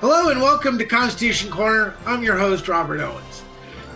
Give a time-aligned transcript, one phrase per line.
[0.00, 1.92] Hello and welcome to Constitution Corner.
[2.06, 3.42] I'm your host, Robert Owens.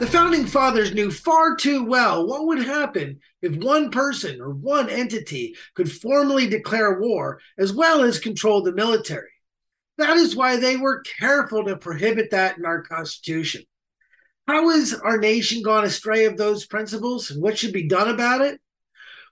[0.01, 4.91] The founding fathers knew far too well what would happen if one person or one
[4.91, 9.31] entity could formally declare war as well as control the military.
[9.97, 13.63] That is why they were careful to prohibit that in our Constitution.
[14.49, 18.41] How has our nation gone astray of those principles and what should be done about
[18.41, 18.61] it?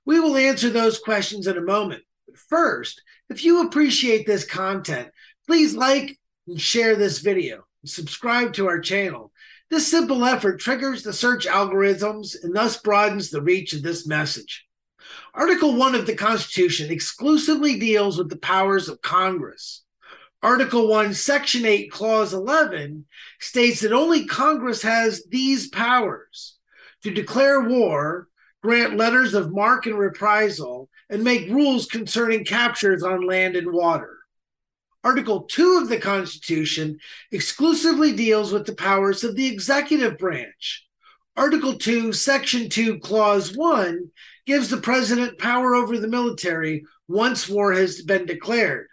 [0.07, 2.05] We will answer those questions in a moment.
[2.29, 5.09] But first, if you appreciate this content,
[5.49, 6.17] please like
[6.47, 9.33] and share this video subscribe to our channel.
[9.71, 14.67] This simple effort triggers the search algorithms and thus broadens the reach of this message.
[15.35, 19.85] Article 1 of the Constitution exclusively deals with the powers of Congress.
[20.43, 23.05] Article 1, Section 8, Clause 11
[23.41, 26.57] states that only Congress has these powers
[27.03, 28.29] to declare war,
[28.63, 34.20] grant letters of marque and reprisal, and make rules concerning captures on land and water.
[35.03, 36.99] Article 2 of the Constitution
[37.31, 40.87] exclusively deals with the powers of the executive branch.
[41.37, 44.11] Article 2, Section 2, Clause 1
[44.47, 48.89] gives the president power over the military once war has been declared.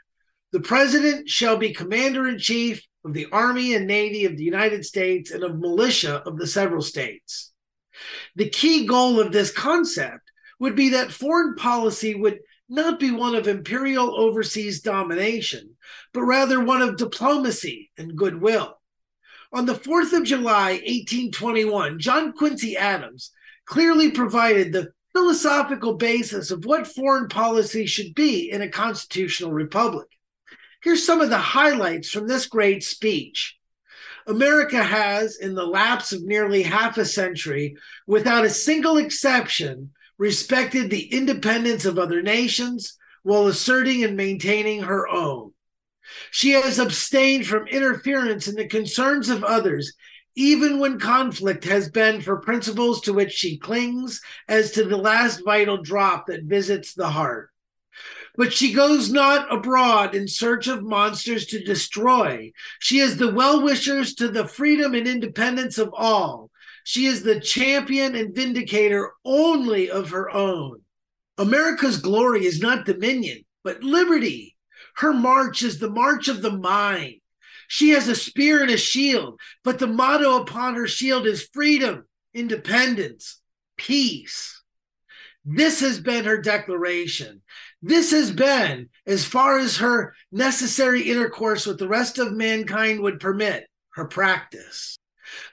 [0.53, 4.85] The president shall be commander in chief of the Army and Navy of the United
[4.85, 7.51] States and of militia of the several states.
[8.35, 12.39] The key goal of this concept would be that foreign policy would
[12.69, 15.75] not be one of imperial overseas domination,
[16.13, 18.79] but rather one of diplomacy and goodwill.
[19.53, 23.31] On the 4th of July, 1821, John Quincy Adams
[23.65, 30.07] clearly provided the philosophical basis of what foreign policy should be in a constitutional republic.
[30.83, 33.57] Here's some of the highlights from this great speech.
[34.27, 40.89] America has, in the lapse of nearly half a century, without a single exception, respected
[40.89, 45.51] the independence of other nations while asserting and maintaining her own.
[46.31, 49.93] She has abstained from interference in the concerns of others,
[50.35, 55.41] even when conflict has been for principles to which she clings as to the last
[55.43, 57.49] vital drop that visits the heart.
[58.37, 62.51] But she goes not abroad in search of monsters to destroy.
[62.79, 66.51] She is the well wishers to the freedom and independence of all.
[66.89, 70.83] She is the champion and vindicator only of her own.
[71.37, 74.55] America's glory is not dominion, but liberty.
[74.95, 77.15] Her march is the march of the mind.
[77.67, 82.05] She has a spear and a shield, but the motto upon her shield is freedom,
[82.33, 83.41] independence,
[83.75, 84.63] peace.
[85.43, 87.41] This has been her declaration.
[87.81, 93.19] This has been, as far as her necessary intercourse with the rest of mankind would
[93.19, 94.97] permit, her practice.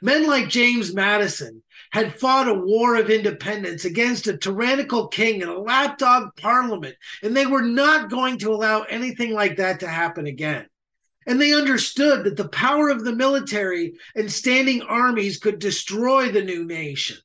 [0.00, 5.50] Men like James Madison had fought a war of independence against a tyrannical king and
[5.50, 10.26] a lapdog parliament, and they were not going to allow anything like that to happen
[10.26, 10.66] again.
[11.26, 16.42] And they understood that the power of the military and standing armies could destroy the
[16.42, 17.16] new nation.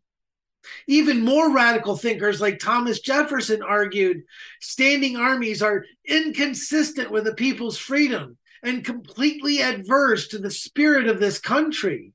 [0.88, 4.24] Even more radical thinkers like Thomas Jefferson argued
[4.60, 11.20] standing armies are inconsistent with the people's freedom and completely adverse to the spirit of
[11.20, 12.14] this country.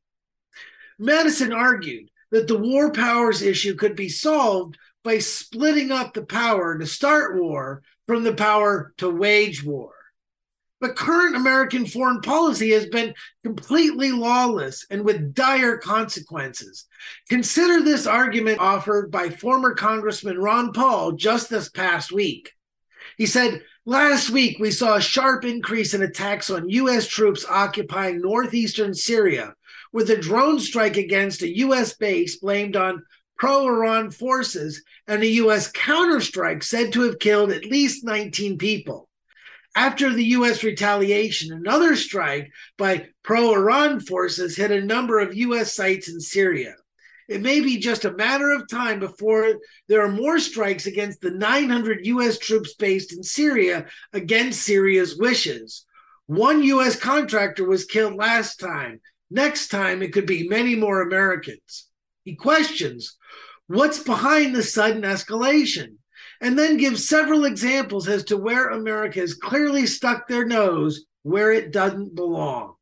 [0.98, 6.78] Madison argued that the war powers issue could be solved by splitting up the power
[6.78, 9.92] to start war from the power to wage war.
[10.80, 16.86] But current American foreign policy has been completely lawless and with dire consequences.
[17.28, 22.52] Consider this argument offered by former Congressman Ron Paul just this past week.
[23.16, 27.06] He said, Last week, we saw a sharp increase in attacks on U.S.
[27.06, 29.54] troops occupying northeastern Syria,
[29.92, 31.94] with a drone strike against a U.S.
[31.94, 33.02] base blamed on
[33.36, 35.70] pro Iran forces and a U.S.
[35.70, 39.10] counterstrike said to have killed at least 19 people.
[39.76, 40.64] After the U.S.
[40.64, 45.74] retaliation, another strike by pro Iran forces hit a number of U.S.
[45.74, 46.76] sites in Syria.
[47.28, 49.54] It may be just a matter of time before
[49.88, 52.38] there are more strikes against the 900 U.S.
[52.38, 55.86] troops based in Syria against Syria's wishes.
[56.26, 56.96] One U.S.
[56.96, 59.00] contractor was killed last time.
[59.30, 61.88] Next time, it could be many more Americans.
[62.24, 63.16] He questions
[63.66, 65.96] what's behind the sudden escalation
[66.40, 71.52] and then gives several examples as to where America has clearly stuck their nose where
[71.52, 72.74] it doesn't belong.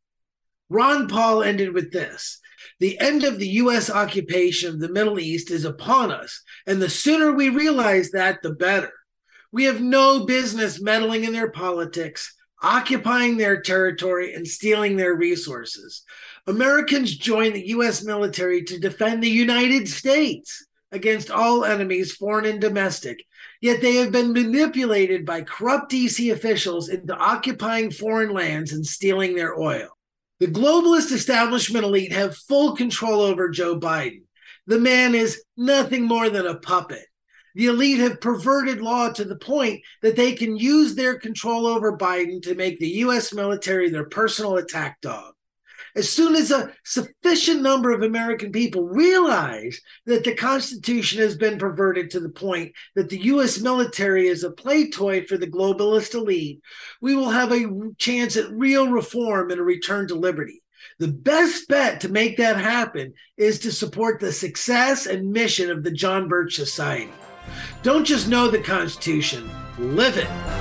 [0.72, 2.40] Ron Paul ended with this
[2.80, 3.90] The end of the U.S.
[3.90, 8.54] occupation of the Middle East is upon us, and the sooner we realize that, the
[8.54, 8.92] better.
[9.52, 16.04] We have no business meddling in their politics, occupying their territory, and stealing their resources.
[16.46, 18.02] Americans joined the U.S.
[18.02, 23.26] military to defend the United States against all enemies, foreign and domestic.
[23.60, 29.36] Yet they have been manipulated by corrupt DC officials into occupying foreign lands and stealing
[29.36, 29.98] their oil.
[30.42, 34.22] The globalist establishment elite have full control over Joe Biden.
[34.66, 37.06] The man is nothing more than a puppet.
[37.54, 41.96] The elite have perverted law to the point that they can use their control over
[41.96, 43.32] Biden to make the U.S.
[43.32, 45.34] military their personal attack dog.
[45.94, 51.58] As soon as a sufficient number of American people realize that the Constitution has been
[51.58, 53.60] perverted to the point that the U.S.
[53.60, 56.62] military is a play toy for the globalist elite,
[57.02, 60.62] we will have a chance at real reform and a return to liberty.
[60.98, 65.82] The best bet to make that happen is to support the success and mission of
[65.82, 67.12] the John Birch Society.
[67.82, 70.51] Don't just know the Constitution, live it.